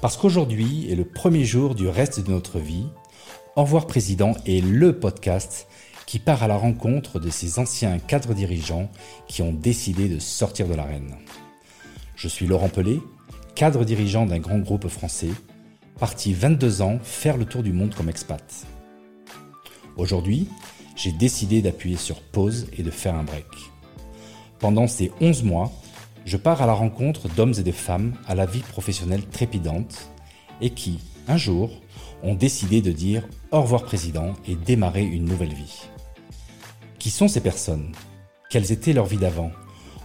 [0.00, 2.86] Parce qu'aujourd'hui est le premier jour du reste de notre vie,
[3.56, 5.66] Au revoir Président est le podcast
[6.04, 8.90] qui part à la rencontre de ces anciens cadres dirigeants
[9.26, 11.16] qui ont décidé de sortir de l'arène.
[12.14, 13.00] Je suis Laurent Pelé,
[13.54, 15.30] cadre dirigeant d'un grand groupe français,
[15.98, 18.66] parti 22 ans faire le tour du monde comme expat.
[19.96, 20.46] Aujourd'hui,
[20.94, 23.46] j'ai décidé d'appuyer sur pause et de faire un break.
[24.58, 25.72] Pendant ces 11 mois,
[26.26, 30.10] je pars à la rencontre d'hommes et de femmes à la vie professionnelle trépidante
[30.60, 31.70] et qui, un jour,
[32.24, 35.84] ont décidé de dire au revoir président et démarrer une nouvelle vie.
[36.98, 37.92] Qui sont ces personnes?
[38.50, 39.52] Quelles étaient leurs vies d'avant?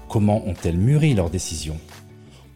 [0.07, 1.80] Comment ont-elles mûri leurs décisions?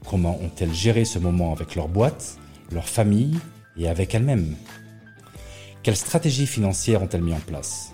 [0.07, 2.38] Comment ont-elles géré ce moment avec leur boîte,
[2.71, 3.39] leur famille
[3.77, 4.55] et avec elles-mêmes?
[5.81, 7.93] Quelles stratégies financières ont-elles mis en place?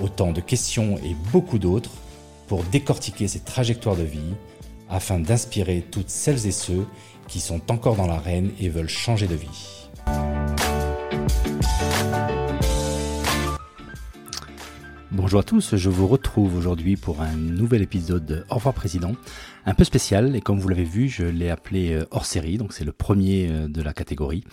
[0.00, 1.92] Autant de questions et beaucoup d'autres
[2.48, 4.34] pour décortiquer ces trajectoires de vie
[4.90, 6.86] afin d'inspirer toutes celles et ceux
[7.28, 9.88] qui sont encore dans l'arène et veulent changer de vie.
[15.12, 19.12] Bonjour à tous, je vous retrouve aujourd'hui pour un nouvel épisode de Au revoir Président,
[19.66, 22.72] un peu spécial et comme vous l'avez vu, je l'ai appelé euh, hors série, donc
[22.72, 24.44] c'est le premier euh, de la catégorie.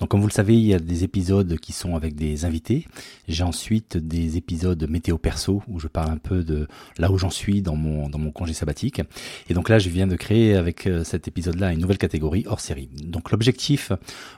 [0.00, 2.86] Donc comme vous le savez, il y a des épisodes qui sont avec des invités.
[3.28, 6.66] J'ai ensuite des épisodes météo perso où je parle un peu de
[6.98, 9.02] là où j'en suis dans mon dans mon congé sabbatique.
[9.48, 12.60] Et donc là, je viens de créer avec euh, cet épisode-là une nouvelle catégorie hors
[12.60, 12.88] série.
[13.04, 13.92] Donc l'objectif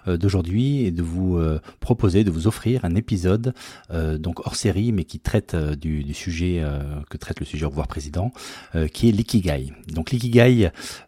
[0.06, 1.40] d'aujourd'hui est de vous
[1.80, 3.54] proposer, de vous offrir un épisode
[3.90, 6.62] donc hors série, mais qui traite du, du sujet
[7.08, 8.32] que traite le sujet au revoir président,
[8.92, 9.72] qui est l'ikigai.
[9.92, 10.10] Donc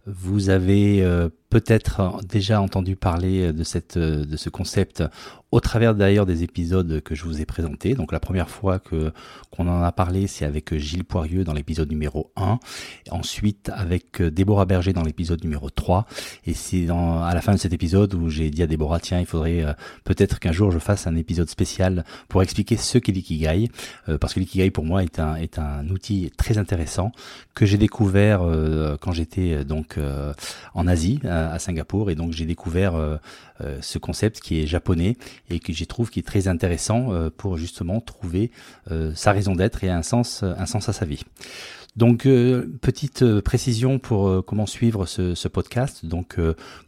[0.06, 5.02] vous avez euh, peut-être déjà entendu parler de cette de ce concept
[5.52, 7.94] au travers d'ailleurs des épisodes que je vous ai présentés.
[7.94, 9.12] Donc la première fois que
[9.50, 12.58] qu'on en a parlé, c'est avec Gilles Poirieux dans l'épisode numéro 1,
[13.10, 16.06] ensuite avec Déborah Berger dans l'épisode numéro 3
[16.46, 19.26] et c'est à la fin de cet épisode où j'ai dit à Déborah tiens, il
[19.26, 19.72] faudrait euh,
[20.04, 23.70] peut-être qu'un jour je fasse un épisode spécial pour expliquer ce qu'est l'ikigai.
[24.08, 27.12] Euh, parce que l'ikigai pour moi est un est un outil très intéressant
[27.54, 29.98] que j'ai découvert euh, quand j'étais donc
[30.74, 32.10] en Asie à Singapour.
[32.10, 33.16] Et donc j'ai découvert euh,
[33.60, 35.16] euh, ce concept qui est japonais
[35.50, 38.50] et que j'y trouve qui est très intéressant euh, pour justement trouver
[39.14, 41.22] sa raison d'être et un sens un sens à sa vie.
[41.96, 46.06] Donc euh, petite euh, précision pour euh, comment suivre ce, ce podcast.
[46.06, 46.38] Donc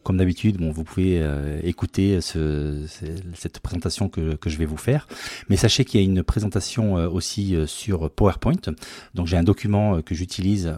[0.03, 1.23] comme d'habitude, bon, vous pouvez
[1.63, 2.85] écouter ce,
[3.35, 5.07] cette présentation que, que, je vais vous faire,
[5.49, 8.75] mais sachez qu'il y a une présentation aussi sur PowerPoint.
[9.15, 10.73] Donc j'ai un document que j'utilise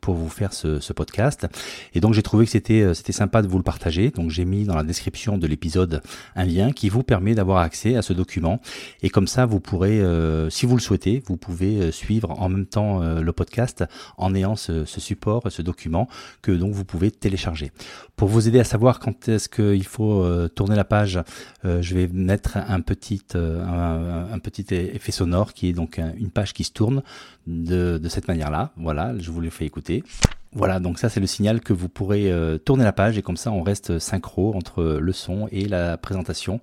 [0.00, 1.46] pour vous faire ce, ce, podcast,
[1.94, 4.10] et donc j'ai trouvé que c'était c'était sympa de vous le partager.
[4.10, 6.02] Donc j'ai mis dans la description de l'épisode
[6.34, 8.60] un lien qui vous permet d'avoir accès à ce document,
[9.02, 10.00] et comme ça vous pourrez,
[10.50, 13.69] si vous le souhaitez, vous pouvez suivre en même temps le podcast
[14.16, 16.08] en ayant ce, support, ce document
[16.42, 17.72] que donc vous pouvez télécharger.
[18.16, 21.20] Pour vous aider à savoir quand est-ce qu'il faut euh, tourner la page,
[21.64, 26.30] euh, je vais mettre un petit, euh, un, petit effet sonore qui est donc une
[26.30, 27.02] page qui se tourne
[27.46, 28.72] de, de cette manière-là.
[28.76, 30.04] Voilà, je vous le fais écouter.
[30.52, 33.36] Voilà, donc ça c'est le signal que vous pourrez euh, tourner la page et comme
[33.36, 36.60] ça on reste synchro entre le son et la présentation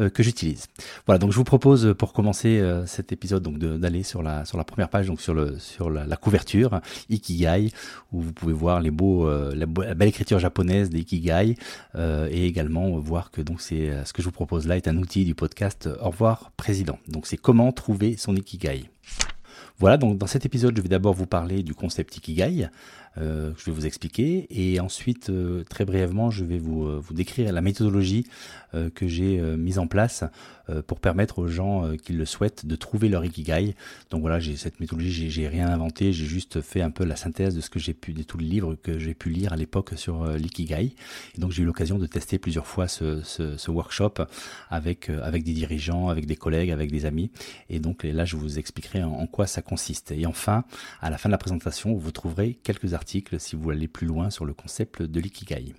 [0.00, 0.68] euh, que j'utilise.
[1.04, 4.56] Voilà, donc je vous propose pour commencer euh, cet épisode donc d'aller sur la sur
[4.56, 6.80] la première page donc sur le sur la, couverture
[7.10, 7.72] Ikigai
[8.10, 11.56] où vous pouvez voir les beaux la, belle écriture japonaise des Ikigai
[11.98, 15.26] et également voir que donc c'est ce que je vous propose là est un outil
[15.26, 16.98] du podcast Au revoir président.
[17.06, 18.88] Donc c'est comment trouver son Ikigai.
[19.78, 22.68] Voilà, donc dans cet épisode, je vais d'abord vous parler du concept Ikigai,
[23.18, 27.14] euh, je vais vous expliquer, et ensuite, euh, très brièvement, je vais vous, euh, vous
[27.14, 28.26] décrire la méthodologie
[28.74, 30.24] euh, que j'ai mise en place
[30.88, 33.76] pour permettre aux gens qui le souhaitent de trouver leur Ikigai.
[34.10, 37.54] Donc voilà, j'ai cette méthodologie, j'ai rien inventé, j'ai juste fait un peu la synthèse
[37.54, 39.92] de ce que j'ai pu, de tous les livres que j'ai pu lire à l'époque
[39.94, 40.96] sur l'Ikigai.
[41.36, 44.14] Et donc j'ai eu l'occasion de tester plusieurs fois ce, ce, ce workshop
[44.68, 47.30] avec, avec des dirigeants, avec des collègues, avec des amis.
[47.70, 50.10] Et donc là, je vous expliquerai en, en quoi ça consiste.
[50.10, 50.64] Et enfin,
[51.00, 54.30] à la fin de la présentation, vous trouverez quelques articles si vous allez plus loin
[54.30, 55.74] sur le concept de l'ikigai.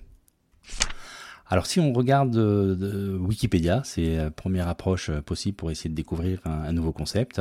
[1.50, 5.94] Alors si on regarde euh, Wikipédia, c'est la première approche euh, possible pour essayer de
[5.94, 7.40] découvrir un, nouveau concept.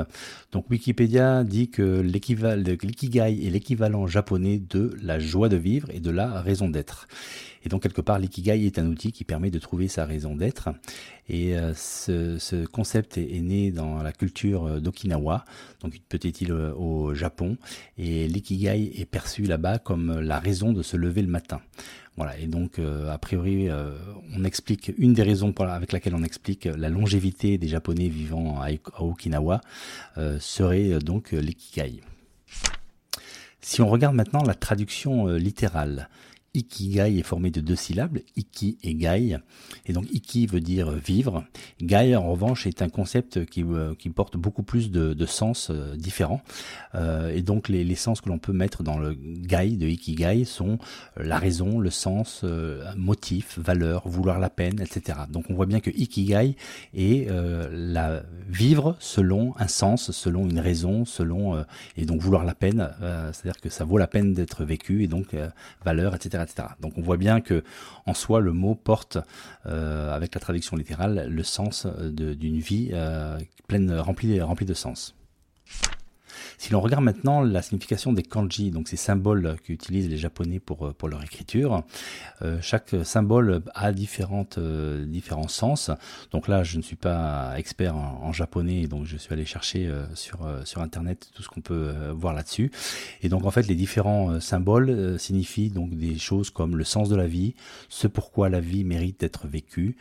[0.53, 6.09] Donc Wikipédia dit que l'ikigai est l'équivalent japonais de la joie de vivre et de
[6.09, 7.07] la raison d'être.
[7.67, 10.69] Et donc quelque part, l'ikigai est un outil qui permet de trouver sa raison d'être.
[11.27, 15.43] Et euh, ce, concept est, né dans la culture d'Okinawa,
[15.81, 17.57] donc une petite île au Japon.
[17.97, 21.59] Et l'ikigai est perçu là-bas comme la raison de se lever le matin.
[22.17, 23.91] Voilà, et donc euh, a priori, euh,
[24.35, 28.69] on explique une des raisons avec laquelle on explique la longévité des Japonais vivant à,
[28.99, 29.61] Okinawa
[30.17, 32.01] euh, serait donc l'ikigai.
[33.61, 36.09] Si on regarde maintenant la traduction littérale,
[36.57, 39.37] ikigai est formé de deux syllabes, iki et gai.
[39.85, 41.45] Et donc iki veut dire vivre.
[41.81, 46.41] Gai en revanche est un concept qui, euh, porte beaucoup plus de, sens euh, différents.
[46.95, 50.45] Euh, et donc les, les sens que l'on peut mettre dans le gai de ikigai
[50.45, 50.79] sont
[51.17, 52.43] la raison, le sens,
[52.95, 55.19] motif, valeur, vouloir la peine, etc.
[55.29, 56.55] Donc on voit bien que ikigai
[56.95, 57.29] est
[57.71, 61.63] la vivre selon un sens, selon une raison, selon
[61.97, 62.89] et donc vouloir la peine,
[63.33, 65.35] c'est-à-dire que ça vaut la peine d'être vécu et donc
[65.83, 66.43] valeur, etc.,
[66.79, 67.63] Donc on voit bien que
[68.05, 69.17] en soi le mot porte,
[69.65, 75.15] euh, avec la traduction littérale, le sens d'une vie euh, pleine, remplie de sens.
[76.57, 80.87] Si l'on regarde maintenant la signification des kanji, donc ces symboles qu'utilisent les Japonais pour,
[80.87, 81.83] euh, pour leur écriture,
[82.41, 85.91] euh, chaque symbole a différentes, euh, différents sens.
[86.31, 90.39] Donc là, je ne suis pas expert en, japonais, donc je suis allé chercher sur,
[90.65, 92.71] sur Internet tout ce qu'on peut voir là-dessus.
[93.21, 97.15] Et donc en fait, les différents symboles signifient donc des choses comme le sens de
[97.15, 97.55] la vie,
[97.89, 99.95] ce pourquoi la vie mérite d'être vécue,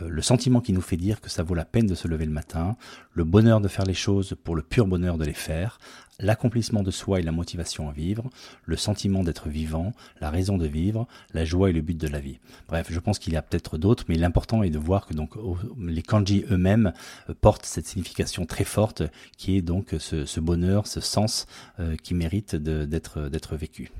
[0.00, 2.32] le sentiment qui nous fait dire que ça vaut la peine de se lever le
[2.32, 2.76] matin,
[3.12, 5.78] le bonheur de faire les choses pour le pur bonheur de les faire,
[6.20, 8.28] l'accomplissement de soi et la motivation à vivre,
[8.64, 12.20] le sentiment d'être vivant, la raison de vivre, la joie et le but de la
[12.20, 12.38] vie.
[12.68, 15.34] Bref, je pense qu'il y a peut-être d'autres, mais l'important est de voir que donc
[15.80, 16.92] les kanji eux-mêmes
[17.28, 19.02] euh, portent cette signification très forte
[19.36, 21.46] qui est donc ce, bonheur, ce sens
[21.78, 23.90] euh, qui mérite d'être vécu.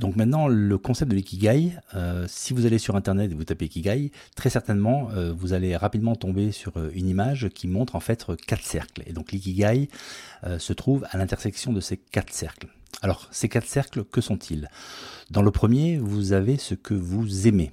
[0.00, 3.66] Donc maintenant, le concept de l'ikigai, euh, si vous allez sur Internet et vous tapez
[3.66, 8.00] ikigai, très certainement, euh, vous allez rapidement tomber sur euh, une image qui montre en
[8.00, 9.02] fait quatre cercles.
[9.04, 9.90] Et donc l'ikigai
[10.58, 12.68] se trouve à l'intersection de ces quatre cercles.
[13.02, 14.70] Alors, ces quatre cercles, que sont-ils?
[15.30, 17.70] Dans le premier, vous avez ce que vous aimez.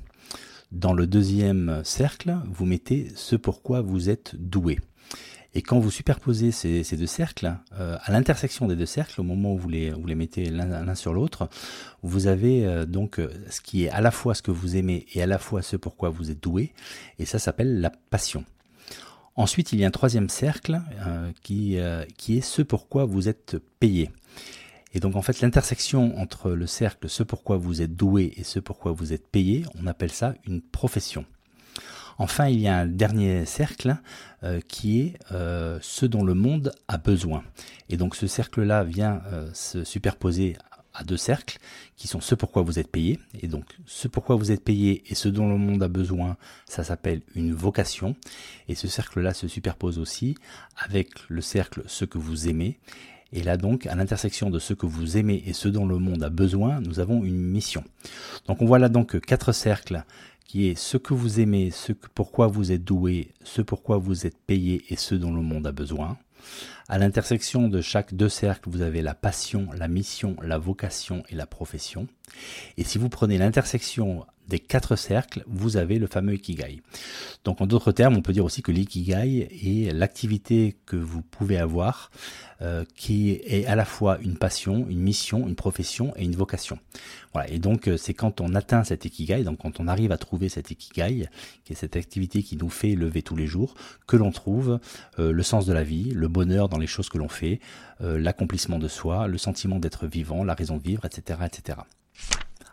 [0.73, 4.79] Dans le deuxième cercle, vous mettez ce pourquoi vous êtes doué.
[5.57, 9.55] Et quand vous superposez ces, deux cercles, euh, à l'intersection des deux cercles, au moment
[9.55, 11.49] où vous les, mettez l'un sur l'autre,
[12.03, 15.07] vous avez euh, donc euh, ce qui est à la fois ce que vous aimez
[15.15, 16.73] et à la fois ce pourquoi vous êtes doué,
[17.17, 18.45] et ça s'appelle la passion.
[19.35, 20.79] Ensuite, il y a un troisième cercle
[21.41, 21.79] qui,
[22.17, 24.11] qui est ce pourquoi vous êtes payé.
[24.93, 28.59] Et donc en fait l'intersection entre le cercle ce pourquoi vous êtes doué et ce
[28.59, 31.25] pourquoi vous êtes payé, on appelle ça une profession.
[32.19, 33.97] Enfin, il y a un dernier cercle
[34.43, 37.43] euh, qui est euh, ce dont le monde a besoin.
[37.89, 40.57] Et donc ce cercle-là vient euh, se superposer
[40.93, 41.59] à deux cercles
[41.95, 43.19] qui sont ce pourquoi vous êtes payé.
[43.41, 46.83] Et donc ce pourquoi vous êtes payé et ce dont le monde a besoin, ça
[46.83, 48.15] s'appelle une vocation.
[48.67, 50.35] Et ce cercle-là se superpose aussi
[50.75, 52.79] avec le cercle ce que vous aimez.
[53.33, 56.23] Et là donc, à l'intersection de ce que vous aimez et ce dont le monde
[56.23, 57.83] a besoin, nous avons une mission.
[58.47, 60.03] Donc on voit là donc quatre cercles
[60.47, 64.37] qui est ce que vous aimez, ce pourquoi vous êtes doué, ce pourquoi vous êtes
[64.37, 66.17] payé et ce dont le monde a besoin.
[66.87, 71.35] À l'intersection de chaque deux cercles, vous avez la passion, la mission, la vocation et
[71.35, 72.07] la profession.
[72.77, 76.81] Et si vous prenez l'intersection des quatre cercles, vous avez le fameux Ikigai.
[77.43, 81.57] Donc en d'autres termes, on peut dire aussi que l'Ikigai est l'activité que vous pouvez
[81.57, 82.11] avoir
[82.61, 86.79] euh, qui est à la fois une passion, une mission, une profession et une vocation.
[87.33, 87.49] Voilà.
[87.51, 90.49] Et donc euh, c'est quand on atteint cet Ikigai, donc quand on arrive à trouver
[90.49, 91.27] cet Ikigai,
[91.65, 93.75] qui est cette activité qui nous fait lever tous les jours,
[94.07, 94.79] que l'on trouve
[95.19, 97.59] euh, le sens de la vie, le bonheur dans les choses que l'on fait,
[97.99, 101.79] l'accomplissement de soi, le sentiment d'être vivant, la raison de vivre, etc., etc.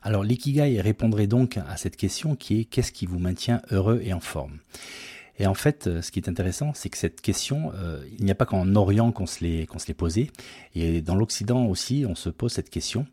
[0.04, 4.12] Alors l'ikigai répondrait donc à cette question qui est qu'est-ce qui vous maintient heureux et
[4.12, 4.58] en forme?
[5.38, 8.30] Et en fait, euh, ce qui est intéressant, c'est que cette question, euh, il n'y
[8.30, 10.30] a pas qu'en Orient qu'on se l'est qu'on posée,
[10.74, 13.06] et dans l'Occident aussi, on se pose cette question.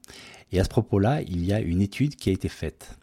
[0.52, 2.98] Et à ce propos-là, il y a une étude qui a été faite.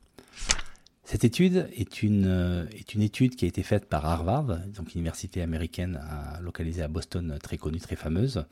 [1.02, 2.66] Cette étude est une, euh,
[3.00, 5.98] étude qui a été faite par Harvard, donc université américaine
[6.42, 8.44] localisée à Boston, très connue, très fameuse.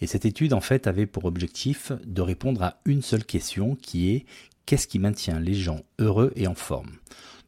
[0.00, 4.10] Et cette étude, en fait, avait pour objectif de répondre à une seule question qui
[4.10, 4.26] est
[4.68, 6.90] Qu'est-ce qui maintient les gens heureux et en forme?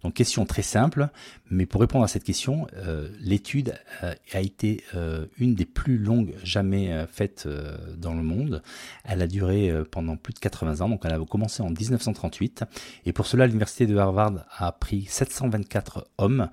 [0.02, 1.08] Donc question très simple,
[1.50, 5.98] mais pour répondre à cette question, euh, l'étude euh, a été euh, une des plus
[5.98, 7.48] longues jamais faites
[7.96, 8.62] dans le monde.
[9.04, 12.64] Elle a duré pendant plus de 80 ans, donc elle a commencé en 1938.
[13.04, 16.48] Et pour cela, l'université de Harvard a pris 724 hommes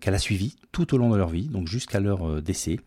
[0.00, 2.78] qu'elle a suivis tout au long de leur vie, donc jusqu'à leur décès.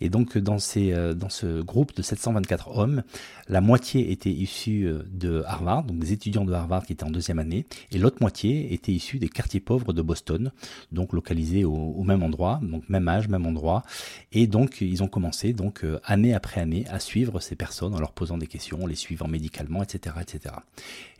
[0.00, 3.02] Et donc dans, ces, dans ce groupe de 724 hommes,
[3.48, 7.38] la moitié était issue de Harvard, donc des étudiants de Harvard qui étaient en deuxième
[7.38, 10.50] année, et l'autre moitié était issue des quartiers pauvres de Boston,
[10.90, 13.84] donc localisés au, même endroit, donc même âge, même endroit.
[14.32, 18.00] Et donc ils ont commencé donc euh, année après année à suivre ces personnes en
[18.00, 20.56] leur posant des questions, les suivant médicalement, etc., etc.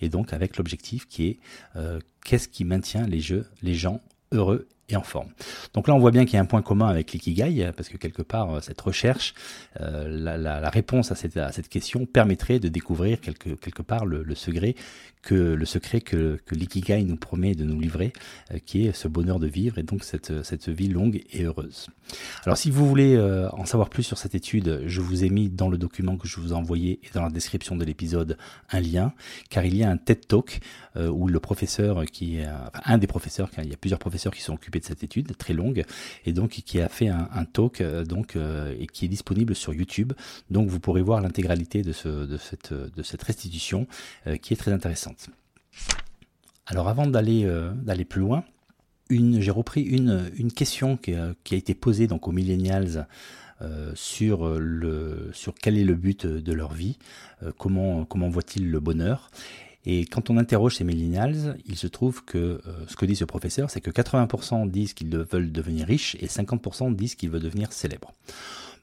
[0.01, 1.39] Et donc avec l'objectif qui est
[1.77, 4.01] euh, qu'est-ce qui maintient les jeux, les gens
[4.33, 5.29] heureux et en forme.
[5.75, 7.97] Donc là, on voit bien qu'il y a un point commun avec l'ikigai, parce que
[7.97, 9.35] quelque part, euh, cette recherche,
[9.81, 14.75] euh, la, réponse à cette, question permettrait de découvrir quelque, part le, secret
[15.23, 18.13] que le secret que, que l'ikigai nous promet de nous livrer,
[18.53, 21.89] euh, qui est ce bonheur de vivre et donc cette, cette vie longue et heureuse.
[22.45, 23.19] Alors si vous voulez
[23.53, 26.41] en savoir plus sur cette étude, je vous ai mis dans le document que je
[26.41, 28.39] vous ai envoyé et dans la description de l'épisode
[28.71, 29.13] un lien,
[29.51, 30.61] car il y a un TED Talk
[30.97, 34.33] où le professeur qui est, enfin, un des professeurs, car il y a plusieurs professeurs
[34.33, 35.85] qui sont occupés de cette étude très longue
[36.25, 39.73] et donc qui a fait un, talk euh, donc euh, et qui est disponible sur
[39.73, 40.13] YouTube.
[40.51, 43.87] Donc vous pourrez voir l'intégralité de, ce, de, cette, de cette restitution
[44.27, 45.29] euh, qui est très intéressante.
[46.67, 47.49] Alors avant d'aller
[47.83, 48.45] d'aller plus loin,
[49.09, 53.07] une, j'ai repris une, une question qui a, été posée donc aux millennials
[53.95, 56.99] sur le sur quel est le but de leur vie,
[57.57, 59.31] comment comment voient-ils le bonheur?
[59.91, 63.25] Et quand on interroge ces millennials, il se trouve que euh, ce que dit ce
[63.25, 67.73] professeur, c'est que 80% disent qu'ils veulent devenir riches et 50% disent qu'ils veulent devenir
[67.73, 68.13] célèbres.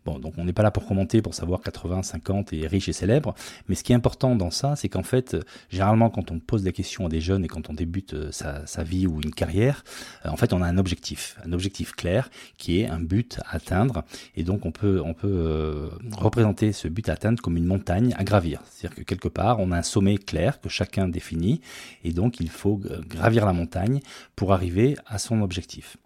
[0.06, 2.94] Bon, donc on n'est pas là pour commenter, pour savoir 80, 50 et riche et
[2.94, 3.34] célèbre,
[3.68, 5.36] mais ce qui est important dans ça, c'est qu'en fait,
[5.70, 8.84] généralement quand on pose des questions à des jeunes et quand on débute euh, sa,
[8.84, 9.84] vie ou une carrière,
[10.26, 13.56] euh, en fait on a un objectif, un objectif clair qui est un but à
[13.56, 14.04] atteindre,
[14.36, 18.14] et donc on peut, on peut euh, représenter ce but à atteindre comme une montagne
[18.16, 18.62] à gravir.
[18.70, 21.62] C'est-à-dire que quelque part, on a un sommet clair que chacun définit,
[22.04, 24.02] et donc il faut gravir la montagne
[24.36, 25.98] pour arriver à son objectif.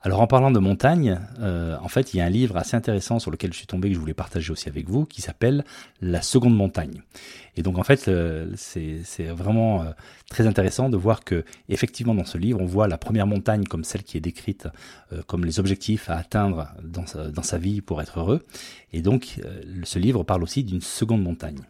[0.00, 3.18] Alors en parlant de montagne, euh, en fait, il y a un livre assez intéressant
[3.18, 5.64] sur lequel je suis tombé que je voulais partager aussi avec vous, qui s'appelle
[6.00, 7.02] La seconde montagne.
[7.56, 9.90] Et donc en fait, euh, c'est vraiment euh,
[10.30, 13.82] très intéressant de voir que effectivement dans ce livre, on voit la première montagne comme
[13.82, 14.68] celle qui est décrite
[15.26, 18.46] comme les objectifs à atteindre dans dans sa vie pour être heureux.
[18.92, 19.40] Et donc
[19.82, 21.60] ce livre parle aussi d'une seconde montagne.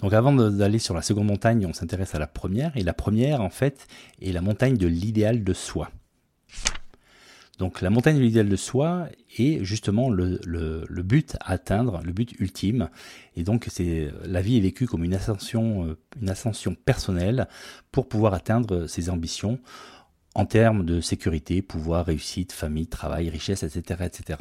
[0.00, 2.76] Donc avant d'aller sur la seconde montagne, on s'intéresse à la première.
[2.76, 3.86] Et la première, en fait,
[4.22, 5.90] est la montagne de l'idéal de soi.
[7.58, 12.12] Donc la montagne de l'idéal de soi est justement le, le, but à atteindre, le
[12.12, 12.88] but ultime.
[13.36, 17.48] Et donc c'est la vie est vécue comme une ascension, euh, une ascension personnelle
[17.90, 19.58] pour pouvoir atteindre ses ambitions
[20.36, 24.38] en termes de sécurité, pouvoir, réussite, famille, travail, richesse, etc., etc.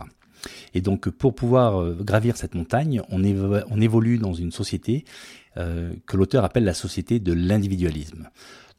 [0.75, 5.05] Et donc pour pouvoir euh, gravir cette montagne, on, évolue dans une société
[5.57, 8.29] euh, que l'auteur appelle la société de l'individualisme.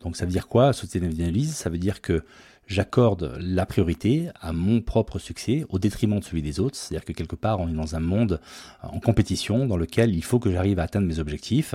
[0.01, 2.23] Donc ça veut dire quoi, société de l'individualisme Ça veut dire que
[2.69, 6.77] j'accorde la priorité à mon propre succès au détriment de celui des autres.
[6.77, 8.41] C'est-à-dire que quelque part, on est dans un monde
[8.85, 11.75] euh, en compétition dans lequel il faut que j'arrive à atteindre mes objectifs.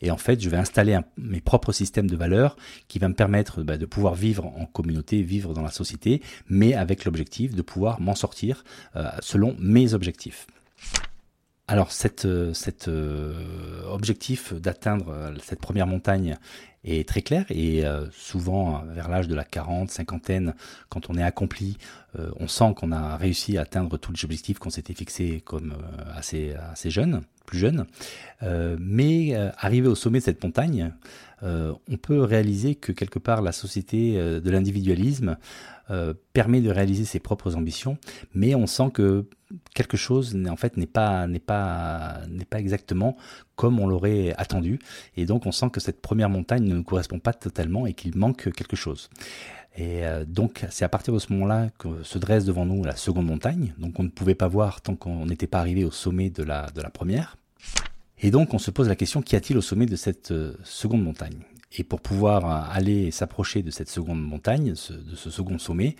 [0.00, 3.62] Et en fait, je vais installer mes propres systèmes de valeurs qui va me permettre
[3.62, 8.00] bah, de pouvoir vivre en communauté, vivre dans la société, mais avec l'objectif de pouvoir
[8.00, 8.64] m'en sortir
[8.96, 10.46] euh, selon mes objectifs.
[11.70, 13.34] Alors, cet euh,
[13.90, 16.38] objectif d'atteindre cette première montagne
[16.88, 20.54] est très clair et euh, souvent vers l'âge de la 40, cinquantaine,
[20.88, 21.78] quand on est accompli,
[22.18, 25.72] euh, on sent qu'on a réussi à atteindre tous les objectifs qu'on s'était fixés comme
[25.72, 26.90] euh, assez, assez
[27.48, 27.86] plus jeune.
[28.78, 30.92] mais arrivé au sommet de cette montagne,
[31.42, 35.36] on peut réaliser que quelque part la société de l'individualisme
[36.32, 37.96] permet de réaliser ses propres ambitions,
[38.34, 39.24] mais on sent que
[39.74, 43.16] quelque chose en fait n'est pas n'est pas n'est pas exactement
[43.56, 44.78] comme on l'aurait attendu
[45.16, 48.16] et donc on sent que cette première montagne ne nous correspond pas totalement et qu'il
[48.16, 49.08] manque quelque chose.
[49.78, 52.96] Et euh, donc c'est à partir de ce moment-là que se dresse devant nous la
[52.96, 56.30] seconde montagne, donc on ne pouvait pas voir tant qu'on n'était pas arrivé au sommet
[56.30, 57.36] de la première.
[58.20, 61.02] Et donc on se pose la question qu'y a-t-il au sommet de cette euh, seconde
[61.02, 61.38] montagne?
[61.76, 65.96] Et pour pouvoir aller s'approcher de cette seconde montagne, de ce second sommet,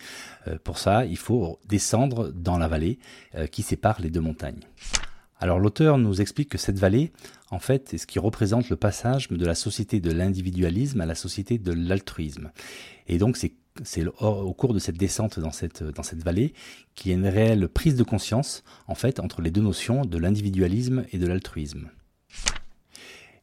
[0.47, 2.97] euh, pour ça, il faut descendre dans la vallée
[3.35, 4.61] euh, qui sépare les deux montagnes.
[5.39, 7.13] Alors l'auteur nous explique que cette vallée,
[7.51, 11.15] en fait, est ce qui représente le passage de la société de l'individualisme à la
[11.15, 12.51] société de l'altruisme.
[13.07, 15.83] Et donc c'est c'est au cours de cette descente dans cette,
[16.23, 16.53] vallée
[16.95, 20.17] qu'il y a une réelle prise de conscience, en fait, entre les deux notions de
[20.17, 21.89] l'individualisme et de l'altruisme.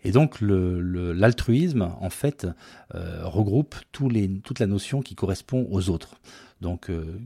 [0.04, 2.46] Et donc l'altruisme, en fait,
[2.94, 6.20] euh, regroupe toute la notion qui correspond aux autres.
[6.60, 7.18] Donc euh,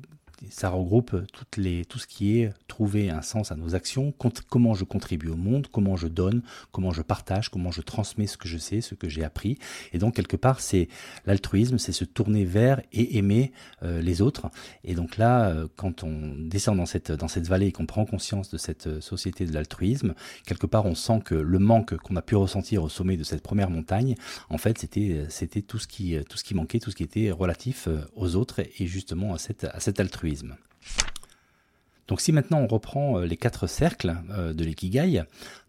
[0.48, 4.14] ça regroupe toutes les, tout ce qui est trouver un sens à nos actions,
[4.48, 6.42] comment je contribue au monde, comment je donne,
[6.72, 9.58] comment je partage, comment je transmets ce que je sais, ce que j'ai appris.
[9.92, 10.88] Et donc quelque part, c'est
[11.26, 14.50] l'altruisme, c'est se tourner vers et aimer euh, les autres.
[14.84, 18.06] Et donc là, euh, quand on descend dans cette, dans cette vallée et qu'on prend
[18.06, 20.14] conscience de cette euh, société de l'altruisme,
[20.46, 23.42] quelque part, on sent que le manque qu'on a pu ressentir au sommet de cette
[23.42, 24.14] première montagne,
[24.48, 27.30] en fait, c'était, c'était tout ce qui, tout ce qui manquait, tout ce qui était
[27.30, 30.29] relatif aux autres et justement à, cette, à cet altruisme.
[32.10, 35.22] Donc si maintenant on reprend euh, les quatre cercles euh, de l'ikigai,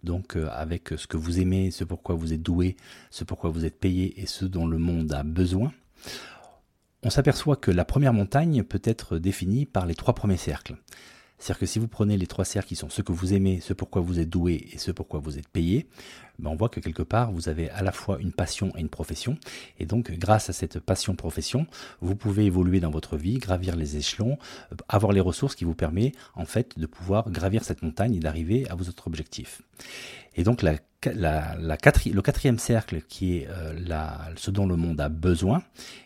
[0.03, 2.77] donc euh, avec ce que vous aimez, ce pourquoi vous êtes doué,
[3.11, 5.71] ce pourquoi vous êtes payé et ce dont le monde a besoin,
[7.03, 10.77] on s'aperçoit que la première montagne peut être définie par les trois premiers cercles.
[11.41, 13.73] C'est-à-dire que si vous prenez les trois cercles qui sont ce que vous aimez, ce
[13.73, 15.87] pourquoi vous êtes doué et ce pourquoi vous êtes payé,
[16.37, 18.89] ben on voit que quelque part vous avez à la fois une passion et une
[18.89, 19.39] profession.
[19.79, 21.65] Et donc grâce à cette passion-profession,
[21.99, 24.37] vous pouvez évoluer dans votre vie, gravir les échelons,
[24.71, 28.19] euh, avoir les ressources qui vous permettent en fait de pouvoir gravir cette montagne et
[28.19, 29.63] d'arriver à vos autres objectifs.
[30.35, 30.75] Et donc la
[31.09, 35.63] la, la le quatrième cercle qui est euh, la, ce dont le monde a besoin,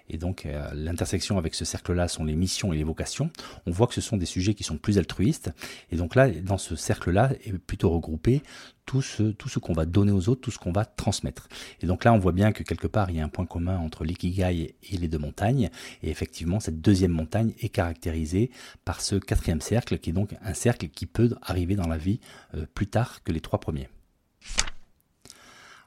[0.10, 3.30] et donc euh, l'intersection avec ce cercle-là sont les missions et les vocations,
[3.66, 5.52] on voit que ce sont des sujets qui sont plus altruistes,
[5.92, 8.42] et donc là, dans ce cercle-là, est plutôt regroupé
[8.86, 11.50] tout ce, tout ce qu'on va donner aux autres, tout ce qu'on va transmettre.
[11.82, 13.78] Et donc là, on voit bien que quelque part, il y a un point commun
[13.78, 15.70] entre l'ikigai et les deux montagnes,
[16.04, 18.52] et effectivement, cette deuxième montagne est caractérisée
[18.86, 22.20] par ce quatrième cercle, qui est donc un cercle qui peut arriver dans la vie
[22.54, 23.90] euh, plus tard que les trois premiers.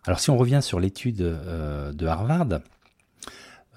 [0.08, 2.60] Alors si on revient sur l'étude euh, de Harvard,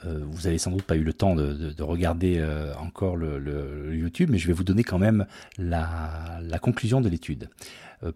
[0.06, 4.30] euh, vous avez sans doute pas eu le temps de, regarder euh, encore le, YouTube,
[4.32, 5.26] mais je vais vous donner quand même
[5.58, 7.50] la, conclusion de l'étude.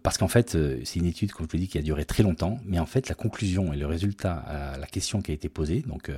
[0.02, 2.58] parce qu'en fait, c'est une étude, comme je vous dit, qui a duré très longtemps,
[2.64, 5.82] mais en fait, la conclusion et le résultat à la question qui a été posée,
[5.86, 6.10] donc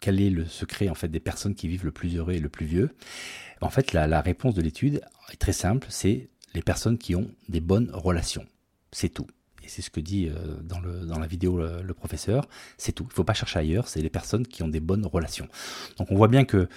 [0.00, 2.50] quel est le secret en fait des personnes qui vivent le plus heureux et le
[2.50, 2.90] plus vieux
[3.62, 5.00] En fait, la réponse de l'étude
[5.32, 8.44] est très simple, c'est les personnes qui ont des bonnes relations.
[8.90, 9.28] C'est tout
[9.64, 12.44] et c'est ce que dit euh, dans, la vidéo le, professeur,
[12.78, 13.04] c'est tout.
[13.04, 15.48] Il ne faut pas chercher ailleurs, c'est les personnes qui ont des bonnes relations.
[15.98, 16.68] Donc on voit bien que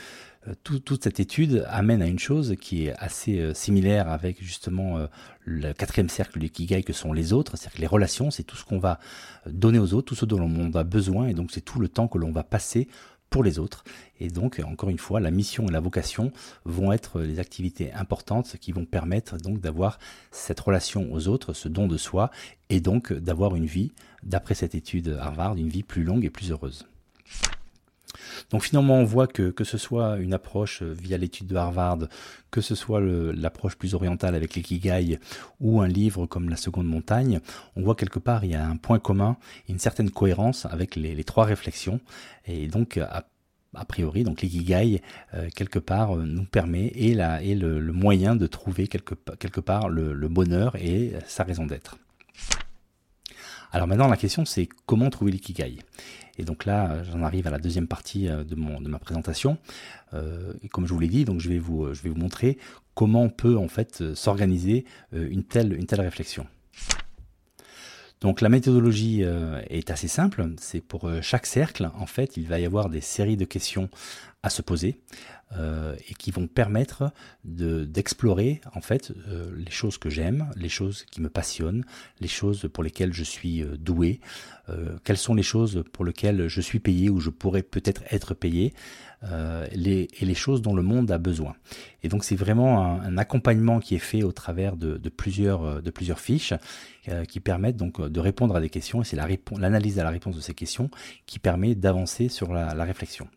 [0.48, 5.08] euh, toute cette étude amène à une chose qui est assez euh, similaire avec justement
[5.44, 8.56] le quatrième cercle du Kigai que sont les autres, c'est-à-dire que les relations, c'est tout
[8.56, 9.00] ce qu'on va
[9.48, 12.08] donner aux autres, tout ce dont monde a besoin, et donc c'est tout le temps
[12.08, 12.88] que l'on va passer
[13.36, 13.84] pour les autres.
[14.22, 16.32] Et donc, encore une fois, la mission et la vocation
[16.64, 20.00] vont être les activités importantes qui vont permettre donc d'avoir
[20.32, 22.32] cette relation aux autres, ce don de soi,
[22.70, 23.92] et donc d'avoir une vie,
[24.24, 26.88] d'après cette étude Harvard, une vie plus longue et plus heureuse.
[28.52, 32.08] Donc finalement, on voit que que ce soit une approche via l'étude de Harvard,
[32.52, 35.20] que ce soit l'approche plus orientale avec l'ikigai
[35.60, 37.40] ou un livre comme La Seconde Montagne,
[37.76, 39.38] on voit quelque part il y a un point commun,
[39.68, 42.00] une certaine cohérence avec les, trois réflexions.
[42.46, 43.00] Et donc
[43.76, 45.02] a, priori, donc l'ikigai
[45.34, 51.14] euh, quelque part nous permet et, le, moyen de trouver quelque, part le bonheur et
[51.28, 51.98] sa raison d'être.
[53.72, 55.80] Alors maintenant, la question c'est comment trouver l'ikigai?
[56.38, 59.58] Et donc là, j'en arrive à la deuxième partie euh, de, ma présentation.
[60.14, 62.58] Euh, et comme je vous l'ai dit, donc je vais vous, montrer
[62.94, 66.48] comment on peut en fait euh, s'organiser une telle réflexion.
[68.22, 70.48] Donc la méthodologie est assez simple.
[70.58, 73.90] C'est pour chaque cercle, en fait, il va y avoir des séries de questions
[74.42, 75.00] à se poser
[75.54, 77.12] euh, et qui vont permettre
[77.44, 81.86] d'explorer en fait euh, les choses que j'aime, les choses qui me passionnent,
[82.20, 84.20] les choses pour lesquelles je suis euh, doué,
[85.04, 88.74] quelles sont les choses pour lesquelles je suis payé ou je pourrais peut-être être payé,
[89.22, 91.56] et les choses dont le monde a besoin.
[92.02, 96.56] Et donc c'est vraiment un, accompagnement qui est fait au travers de, plusieurs, fiches
[97.28, 100.42] qui permettent donc de répondre à des questions et c'est l'analyse à la réponse de
[100.42, 100.90] ces questions
[101.28, 103.28] qui permet d'avancer sur la réflexion.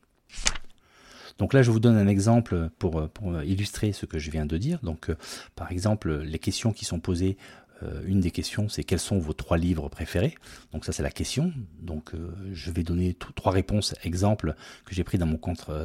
[1.38, 4.56] Donc là, je vous donne un exemple pour, pour illustrer ce que je viens de
[4.56, 4.80] dire.
[4.82, 5.16] Donc, euh,
[5.54, 7.36] par exemple, les questions qui sont posées
[7.82, 10.34] euh, une des questions, c'est quels sont vos trois livres préférés?
[10.72, 11.52] Donc ça, c'est la question.
[11.80, 15.38] Donc euh, je vais donner trois réponses exemples que j'ai pris dans mon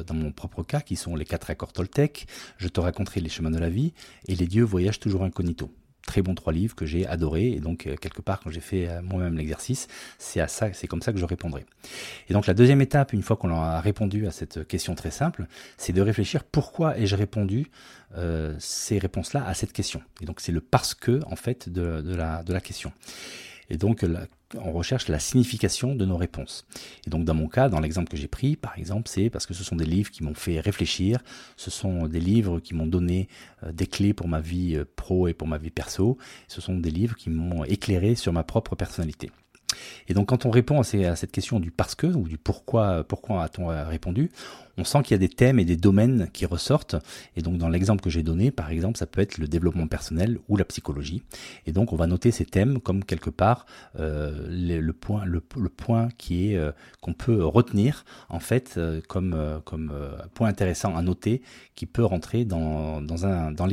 [0.06, 2.26] dans mon propre cas, qui sont les quatre accords Toltec.
[2.58, 3.92] Je te raconterai les chemins de la vie
[4.26, 5.70] et les dieux voyagent toujours incognito
[6.06, 7.48] très bons trois livres que j'ai adorés.
[7.48, 9.88] Et donc euh, quelque part quand j'ai fait euh, moi-même l'exercice
[10.18, 11.64] c'est à ça c'est comme ça que je répondrai.
[12.28, 15.46] Et donc la deuxième étape une fois qu'on a répondu à cette question très simple
[15.76, 17.70] c'est de réfléchir pourquoi ai-je répondu
[18.16, 20.02] euh, ces réponses là à cette question.
[20.20, 22.92] Et donc c'est le parce que en fait de, de la de la question.
[23.70, 24.04] Et donc,
[24.62, 26.66] on recherche la signification de nos réponses.
[27.06, 29.54] Et donc, dans mon cas, dans l'exemple que j'ai pris, par exemple, c'est parce que
[29.54, 31.20] ce sont des livres qui m'ont fait réfléchir,
[31.56, 33.28] ce sont des livres qui m'ont donné
[33.62, 36.76] euh, des clés pour ma vie euh, pro et pour ma vie perso, ce sont
[36.76, 39.30] des livres qui m'ont éclairé sur ma propre personnalité.
[40.08, 43.42] Et donc quand on répond à, cette question du parce que ou du pourquoi, pourquoi
[43.42, 44.30] a-t-on répondu,
[44.76, 46.96] on sent qu'il y a des thèmes et des domaines qui ressortent.
[47.36, 50.38] Et donc dans l'exemple que j'ai donné, par exemple, ça peut être le développement personnel
[50.48, 51.22] ou la psychologie.
[51.66, 53.66] Et donc on va noter ces thèmes comme quelque part
[53.98, 59.34] euh, le, point, le, point qui est euh, qu'on peut retenir en fait euh, comme
[59.64, 59.92] comme
[60.34, 61.42] point intéressant à noter
[61.74, 63.66] qui peut rentrer dans dans dans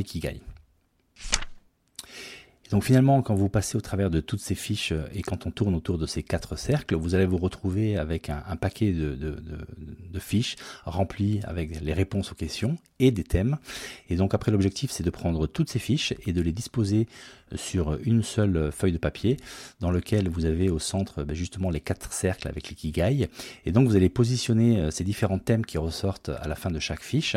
[2.72, 5.50] Donc finalement, quand vous passez au travers de toutes ces fiches euh, et quand on
[5.50, 10.18] tourne autour de ces quatre cercles, vous allez vous retrouver avec un, paquet de, de,
[10.18, 10.56] fiches
[10.86, 13.58] remplies avec les réponses aux questions et des thèmes.
[14.08, 17.08] Et donc après, l'objectif, c'est de prendre toutes ces fiches et de les disposer
[17.56, 19.36] sur une seule feuille de papier
[19.80, 23.28] dans lequel vous avez au centre ben, justement les quatre cercles avec l'ikigai.
[23.66, 26.78] Et donc vous allez positionner euh, ces différents thèmes qui ressortent à la fin de
[26.78, 27.36] chaque fiche.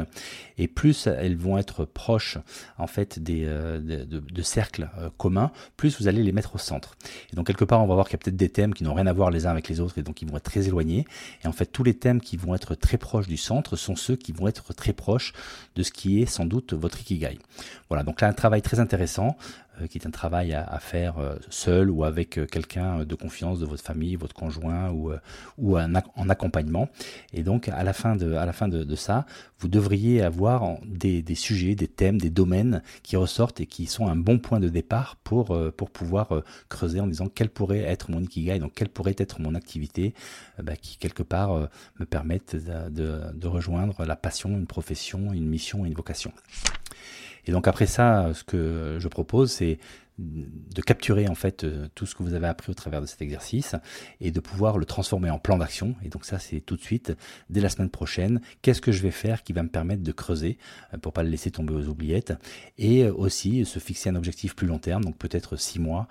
[0.57, 2.37] Et plus elles vont être proches
[2.77, 6.95] en fait des, euh, de, cercles euh, communs, plus vous allez les mettre au centre.
[7.31, 8.93] Et donc quelque part on va voir qu'il y a peut-être des thèmes qui n'ont
[8.93, 11.05] rien à voir les uns avec les autres et donc ils vont être très éloignés.
[11.43, 14.15] Et en fait tous les thèmes qui vont être très proches du centre sont ceux
[14.15, 15.33] qui vont être très proches
[15.75, 17.39] de ce qui est sans doute votre ikigai.
[17.89, 19.37] Voilà, donc là un travail très intéressant.
[19.81, 23.59] Euh, qui est un travail à, faire euh, seul ou avec euh, quelqu'un de confiance
[23.59, 25.11] de votre famille, votre conjoint ou,
[25.77, 26.89] en accompagnement.
[27.33, 29.25] Et donc à la fin de, à la fin de, ça,
[29.59, 34.15] vous devriez avoir des, sujets, des thèmes, des domaines qui ressortent et qui sont un
[34.15, 38.59] bon point de départ pour, pour pouvoir creuser en disant quel pourrait être mon ikigai,
[38.59, 40.13] donc quelle pourrait être mon activité
[40.61, 45.85] bah, qui quelque part me permettent de, de rejoindre la passion, une profession, une mission,
[45.85, 46.31] une vocation.
[47.47, 49.77] Et donc après ça, ce que je propose, c'est
[50.17, 53.21] de capturer en fait euh, tout ce que vous avez appris au travers de cet
[53.21, 53.75] exercice
[54.21, 55.95] et de pouvoir le transformer en plan d'action.
[56.03, 57.13] Et donc ça, c'est tout de suite,
[57.49, 60.57] dès la semaine prochaine, qu'est-ce que je vais faire qui va me permettre de creuser
[60.93, 62.33] euh, pour pas le laisser tomber aux oubliettes
[62.77, 66.07] et euh, aussi se fixer un objectif plus long terme, donc peut-être six mois,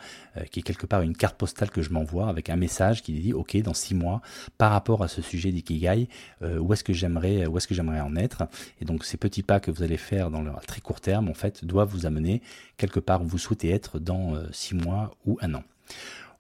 [0.51, 3.33] qui est quelque part une carte postale que je m'envoie avec un message qui dit
[3.33, 4.21] ok dans six mois
[4.59, 6.09] par rapport à ce sujet d'ikigai,
[6.43, 8.45] où est-ce que j'aimerais où est-ce que j'aimerais en être.
[8.81, 11.35] Et donc ces petits pas que vous allez faire dans le très court terme en
[11.35, 12.43] fait doivent vous amener
[12.77, 15.64] quelque part où vous souhaitez être dans euh, six mois ou un an.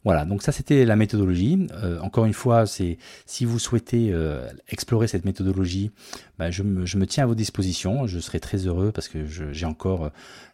[0.04, 1.66] Voilà, donc ça c'était la méthodologie.
[1.72, 5.92] Euh, encore une fois, c'est si vous souhaitez euh, explorer cette méthodologie,
[6.38, 8.06] bah, je, me, tiens à vos dispositions.
[8.06, 10.10] Je serai très heureux parce que j'ai encore,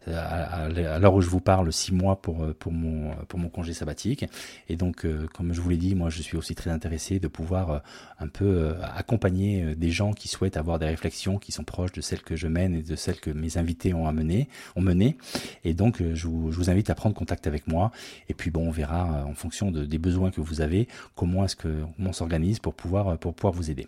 [0.07, 3.73] euh, à, l'heure où je vous parle, six mois pour, pour, mon, pour mon congé
[3.73, 4.25] sabbatique.
[4.69, 7.81] Et donc, comme je vous l'ai dit, moi je suis aussi très intéressé de pouvoir
[8.19, 12.21] un peu accompagner des gens qui souhaitent avoir des réflexions qui sont proches de celles
[12.21, 15.17] que je mène et de celles que mes invités ont, amené, ont menées.
[15.65, 17.91] Et donc, je vous, invite à prendre contact avec moi.
[18.29, 21.83] Et puis, bon, on verra fonction de, des besoins que vous avez, comment est-ce que
[21.99, 23.87] on s'organise pour pouvoir, pour pouvoir vous aider.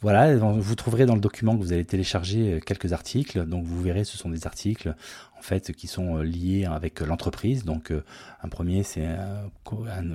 [0.00, 3.44] Voilà, vous trouverez dans le document que vous allez télécharger euh, quelques articles.
[3.46, 4.94] Donc vous verrez, ce sont des articles
[5.38, 7.64] en fait qui sont euh, liés avec l'entreprise.
[7.64, 8.04] Donc euh,
[8.42, 9.06] un premier, c'est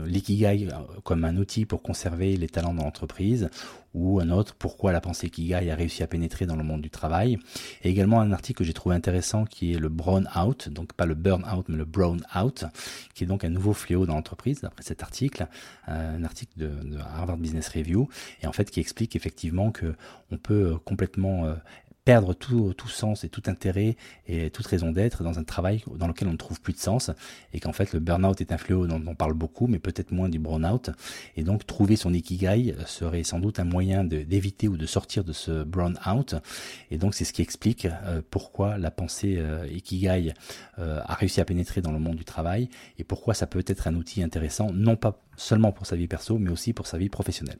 [0.05, 0.69] l'ikigai
[1.03, 3.49] comme un outil pour conserver les talents dans l'entreprise
[3.93, 6.89] ou un autre, pourquoi la pensée Kigai a réussi à pénétrer dans le monde du
[6.89, 7.37] travail.
[7.83, 11.05] Et également un article que j'ai trouvé intéressant qui est le brown out, donc pas
[11.05, 12.65] le burn out, mais le brown out,
[13.13, 15.47] qui est donc un nouveau fléau dans l'entreprise, d'après cet article,
[15.89, 18.09] euh, un article de, de, Harvard Business Review,
[18.41, 19.95] et en fait qui explique effectivement que
[20.31, 21.53] on peut complètement euh,
[22.05, 23.95] perdre tout, sens et tout intérêt
[24.27, 27.11] et toute raison d'être dans un travail dans lequel on ne trouve plus de sens
[27.53, 30.29] et qu'en fait le burn-out est un fléau dont on parle beaucoup mais peut-être moins
[30.29, 30.89] du burn-out.
[31.37, 35.33] Et donc trouver son ikigai serait sans doute un moyen d'éviter ou de sortir de
[35.33, 36.35] ce burn-out.
[36.91, 40.33] Et donc c'est ce qui explique euh, pourquoi la pensée euh, ikigai
[40.79, 43.87] euh, a réussi à pénétrer dans le monde du travail et pourquoi ça peut être
[43.87, 47.09] un outil intéressant non pas seulement pour sa vie perso mais aussi pour sa vie
[47.09, 47.59] professionnelle.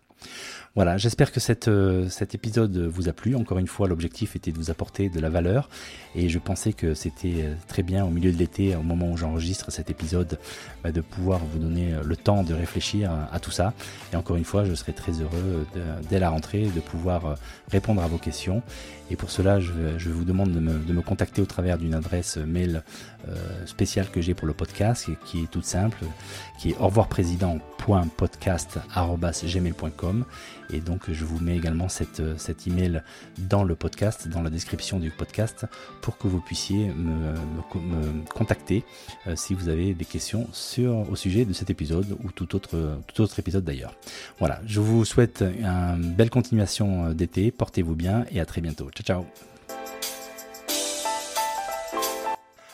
[0.76, 3.36] Voilà, j'espère que euh, cet épisode vous a plu.
[3.36, 5.70] Encore une fois, l'objectif était de vous apporter de la valeur
[6.16, 9.16] et je pensais que c'était euh, très bien au milieu de l'été, au moment où
[9.16, 10.40] j'enregistre cet épisode,
[10.84, 13.74] bah, de pouvoir vous donner euh, le temps de réfléchir à, tout ça.
[14.14, 15.68] Et encore une fois, je serai très heureux
[16.10, 17.36] dès la rentrée de pouvoir
[17.70, 18.64] répondre à vos questions.
[19.12, 22.38] Et pour cela, je, vous demande de me, de me, contacter au travers d'une adresse
[22.38, 22.84] mail
[23.66, 26.06] spéciale que j'ai pour le podcast, qui est toute simple,
[26.60, 27.10] qui est au revoir
[27.78, 30.26] président.podcast.gmail.com
[30.72, 33.02] et donc je vous mets également cette, cet email
[33.38, 35.68] dans le podcast, dans la description du podcast,
[36.02, 37.36] pour que vous puissiez me,
[38.34, 38.84] contacter
[39.28, 42.98] euh, si vous avez des questions sur, au sujet de cet épisode ou tout autre,
[43.14, 43.94] tout autre épisode d'ailleurs.
[44.40, 48.90] Voilà, je vous souhaite une belle continuation d'été, portez-vous bien et à très bientôt.
[48.92, 49.26] Ciao ciao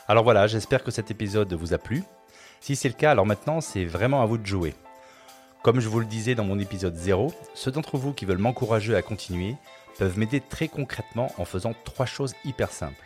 [0.10, 2.04] alors voilà, j'espère que cet épisode vous a plu.
[2.62, 4.76] Si c'est le cas, alors maintenant c'est vraiment à vous de jouer.
[5.64, 8.96] Comme je vous le disais dans mon épisode 0, ceux d'entre vous qui veulent m'encourager
[8.96, 9.56] à continuer
[9.98, 13.06] peuvent m'aider très concrètement en faisant trois choses hyper simples.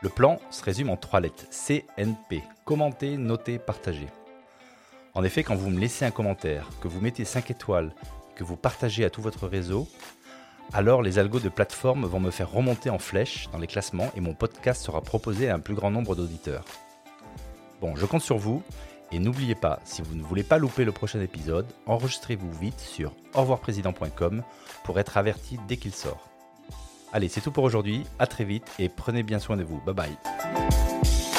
[0.00, 4.08] Le plan se résume en trois lettres CNP commenter, noter, partager.
[5.14, 7.92] En effet, quand vous me laissez un commentaire, que vous mettez 5 étoiles,
[8.36, 9.88] que vous partagez à tout votre réseau,
[10.72, 14.20] alors les algos de plateforme vont me faire remonter en flèche dans les classements et
[14.20, 16.64] mon podcast sera proposé à un plus grand nombre d'auditeurs.
[17.80, 18.62] Bon, je compte sur vous
[19.10, 23.14] et n'oubliez pas, si vous ne voulez pas louper le prochain épisode, enregistrez-vous vite sur
[23.34, 24.42] revoirprésident.com
[24.84, 26.28] pour être averti dès qu'il sort.
[27.12, 29.80] Allez, c'est tout pour aujourd'hui, à très vite et prenez bien soin de vous.
[29.86, 31.37] Bye bye.